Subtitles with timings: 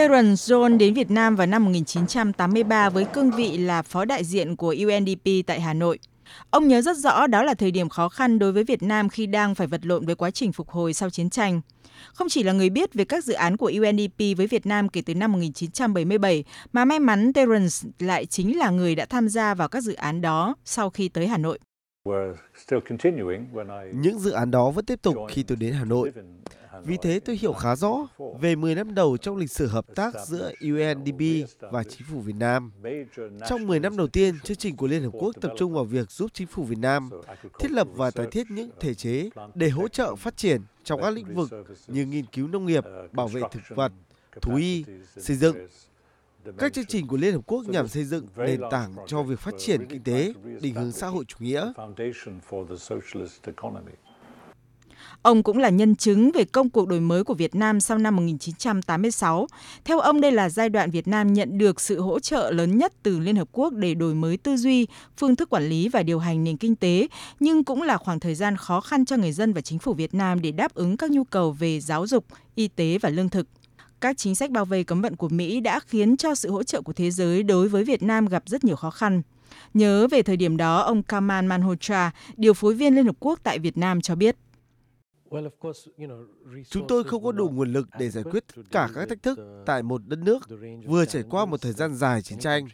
[0.00, 4.56] Terence John đến Việt Nam vào năm 1983 với cương vị là phó đại diện
[4.56, 5.98] của UNDP tại Hà Nội.
[6.50, 9.26] Ông nhớ rất rõ đó là thời điểm khó khăn đối với Việt Nam khi
[9.26, 11.60] đang phải vật lộn với quá trình phục hồi sau chiến tranh.
[12.12, 15.02] Không chỉ là người biết về các dự án của UNDP với Việt Nam kể
[15.06, 19.68] từ năm 1977, mà may mắn Terence lại chính là người đã tham gia vào
[19.68, 21.58] các dự án đó sau khi tới Hà Nội.
[23.92, 26.12] Những dự án đó vẫn tiếp tục khi tôi đến Hà Nội.
[26.84, 28.08] Vì thế tôi hiểu khá rõ
[28.40, 31.20] về 10 năm đầu trong lịch sử hợp tác giữa UNDP
[31.60, 32.72] và chính phủ Việt Nam.
[33.48, 36.10] Trong 10 năm đầu tiên, chương trình của Liên Hợp Quốc tập trung vào việc
[36.10, 37.10] giúp chính phủ Việt Nam
[37.58, 41.10] thiết lập và tái thiết những thể chế để hỗ trợ phát triển trong các
[41.10, 41.50] lĩnh vực
[41.86, 43.92] như nghiên cứu nông nghiệp, bảo vệ thực vật,
[44.42, 44.84] thú y,
[45.16, 45.56] xây dựng.
[46.58, 49.54] Các chương trình của Liên Hợp Quốc nhằm xây dựng nền tảng cho việc phát
[49.58, 51.72] triển kinh tế, định hướng xã hội chủ nghĩa.
[55.22, 58.16] Ông cũng là nhân chứng về công cuộc đổi mới của Việt Nam sau năm
[58.16, 59.46] 1986.
[59.84, 62.92] Theo ông, đây là giai đoạn Việt Nam nhận được sự hỗ trợ lớn nhất
[63.02, 66.18] từ Liên Hợp Quốc để đổi mới tư duy, phương thức quản lý và điều
[66.18, 67.06] hành nền kinh tế,
[67.40, 70.14] nhưng cũng là khoảng thời gian khó khăn cho người dân và chính phủ Việt
[70.14, 73.46] Nam để đáp ứng các nhu cầu về giáo dục, y tế và lương thực
[74.00, 76.80] các chính sách bao vây cấm vận của Mỹ đã khiến cho sự hỗ trợ
[76.80, 79.22] của thế giới đối với Việt Nam gặp rất nhiều khó khăn.
[79.74, 83.58] Nhớ về thời điểm đó, ông Kamal Manhotra, điều phối viên Liên Hợp Quốc tại
[83.58, 84.36] Việt Nam cho biết.
[86.70, 89.38] Chúng tôi không có đủ nguồn lực để giải quyết tất cả các thách thức
[89.66, 90.38] tại một đất nước
[90.86, 92.68] vừa trải qua một thời gian dài chiến tranh.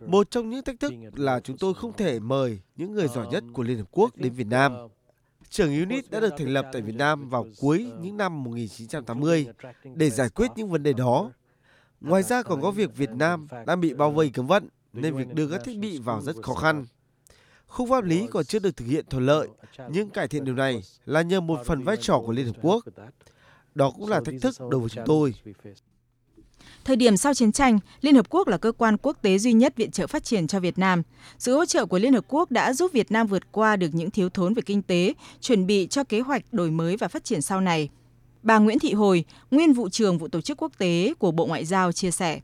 [0.00, 3.44] Một trong những thách thức là chúng tôi không thể mời những người giỏi nhất
[3.52, 4.72] của Liên Hợp Quốc đến Việt Nam.
[5.48, 9.46] Trường UNIT đã được thành lập tại Việt Nam vào cuối những năm 1980
[9.94, 11.30] để giải quyết những vấn đề đó.
[12.00, 15.34] Ngoài ra còn có việc Việt Nam đang bị bao vây cấm vận nên việc
[15.34, 16.84] đưa các thiết bị vào rất khó khăn.
[17.70, 19.48] Khung pháp lý còn chưa được thực hiện thuận lợi,
[19.90, 22.84] nhưng cải thiện điều này là nhờ một phần vai trò của Liên Hợp Quốc.
[23.74, 25.34] Đó cũng là thách thức đối với chúng tôi.
[26.84, 29.76] Thời điểm sau chiến tranh, Liên Hợp Quốc là cơ quan quốc tế duy nhất
[29.76, 31.02] viện trợ phát triển cho Việt Nam.
[31.38, 34.10] Sự hỗ trợ của Liên Hợp Quốc đã giúp Việt Nam vượt qua được những
[34.10, 37.42] thiếu thốn về kinh tế, chuẩn bị cho kế hoạch đổi mới và phát triển
[37.42, 37.88] sau này.
[38.42, 41.64] Bà Nguyễn Thị Hồi, nguyên vụ trưởng vụ tổ chức quốc tế của Bộ Ngoại
[41.64, 42.40] giao chia sẻ.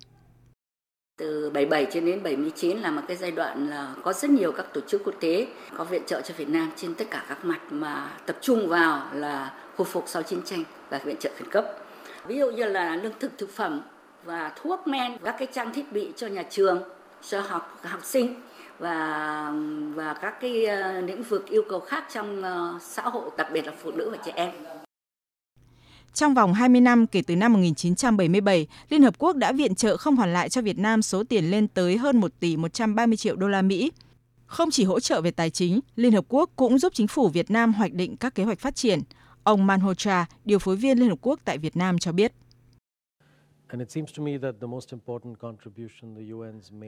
[1.16, 4.66] Từ 77 cho đến 79 là một cái giai đoạn là có rất nhiều các
[4.72, 5.46] tổ chức quốc tế
[5.76, 9.02] có viện trợ cho Việt Nam trên tất cả các mặt mà tập trung vào
[9.12, 11.64] là khôi phục sau chiến tranh và viện trợ khẩn cấp.
[12.26, 13.82] Ví dụ như là lương thực thực phẩm
[14.24, 16.82] và thuốc men, các cái trang thiết bị cho nhà trường,
[17.28, 18.34] cho học học sinh
[18.78, 19.52] và
[19.94, 23.66] và các cái ờ, lĩnh vực yêu cầu khác trong ờ, xã hội, đặc biệt
[23.66, 24.50] là phụ nữ và trẻ em.
[26.16, 30.16] Trong vòng 20 năm kể từ năm 1977, Liên Hợp Quốc đã viện trợ không
[30.16, 33.48] hoàn lại cho Việt Nam số tiền lên tới hơn 1 tỷ 130 triệu đô
[33.48, 33.92] la Mỹ.
[34.46, 37.50] Không chỉ hỗ trợ về tài chính, Liên Hợp Quốc cũng giúp chính phủ Việt
[37.50, 39.00] Nam hoạch định các kế hoạch phát triển.
[39.42, 42.32] Ông Manhotra, điều phối viên Liên Hợp Quốc tại Việt Nam cho biết.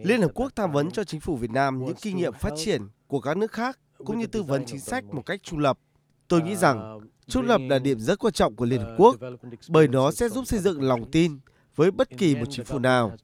[0.05, 2.83] Liên Hợp Quốc tham vấn cho chính phủ Việt Nam những kinh nghiệm phát triển
[3.07, 5.79] của các nước khác cũng như tư vấn chính sách một cách trung lập.
[6.29, 9.17] Tôi nghĩ rằng trung lập là điểm rất quan trọng của Liên Hợp Quốc
[9.69, 11.39] bởi nó sẽ giúp xây dựng lòng tin
[11.77, 13.17] với bất kỳ một chính phủ nào.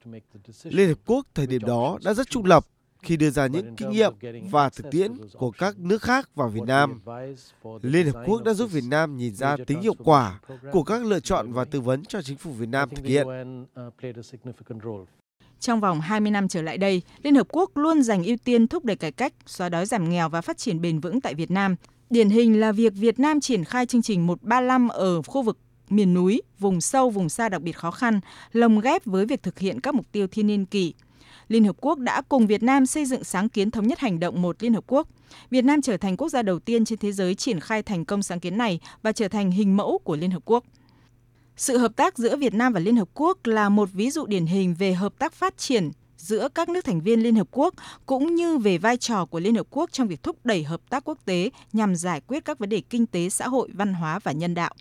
[0.63, 2.65] Liên Hợp Quốc thời điểm đó đã rất trung lập
[3.03, 4.13] khi đưa ra những kinh nghiệm
[4.51, 7.01] và thực tiễn của các nước khác vào Việt Nam.
[7.83, 10.41] Liên Hợp Quốc đã giúp Việt Nam nhìn ra tính hiệu quả
[10.73, 13.27] của các lựa chọn và tư vấn cho chính phủ Việt Nam thực hiện.
[15.61, 18.85] Trong vòng 20 năm trở lại đây, Liên Hợp Quốc luôn dành ưu tiên thúc
[18.85, 21.77] đẩy cải cách, xóa đói giảm nghèo và phát triển bền vững tại Việt Nam.
[22.15, 25.59] Điển hình là việc Việt Nam triển khai chương trình 135 ở khu vực
[25.89, 28.21] miền núi, vùng sâu, vùng xa đặc biệt khó khăn,
[28.53, 30.95] lồng ghép với việc thực hiện các mục tiêu thiên niên kỷ,
[31.49, 34.43] Liên Hợp Quốc đã cùng Việt Nam xây dựng sáng kiến thống nhất hành động
[34.43, 35.09] một Liên Hợp Quốc.
[35.51, 38.23] Việt Nam trở thành quốc gia đầu tiên trên thế giới triển khai thành công
[38.23, 40.65] sáng kiến này và trở thành hình mẫu của Liên Hợp Quốc.
[41.57, 44.47] Sự hợp tác giữa Việt Nam và Liên Hợp Quốc là một ví dụ điển
[44.47, 45.91] hình về hợp tác phát triển
[46.25, 47.75] giữa các nước thành viên Liên Hợp Quốc
[48.07, 51.05] cũng như về vai trò của Liên Hợp Quốc trong việc thúc đẩy hợp tác
[51.05, 54.33] quốc tế nhằm giải quyết các vấn đề kinh tế, xã hội, văn hóa và
[54.33, 54.75] nhân đạo.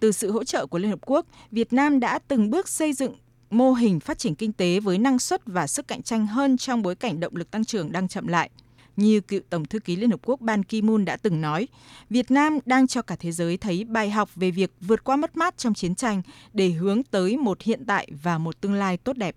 [0.00, 3.14] Từ sự hỗ trợ của Liên Hợp Quốc, Việt Nam đã từng bước xây dựng
[3.50, 6.82] mô hình phát triển kinh tế với năng suất và sức cạnh tranh hơn trong
[6.82, 8.50] bối cảnh động lực tăng trưởng đang chậm lại.
[8.96, 11.68] Như cựu Tổng thư ký Liên Hợp Quốc Ban Ki-moon đã từng nói,
[12.10, 15.36] Việt Nam đang cho cả thế giới thấy bài học về việc vượt qua mất
[15.36, 16.22] mát trong chiến tranh
[16.52, 19.36] để hướng tới một hiện tại và một tương lai tốt đẹp.